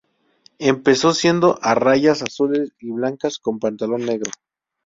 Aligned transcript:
Empezó 0.57 1.13
siendo 1.13 1.59
a 1.61 1.75
rayas 1.75 2.23
azules 2.23 2.71
y 2.79 2.89
blancas 2.89 3.37
con 3.37 3.59
pantalón 3.59 4.03
negro. 4.03 4.31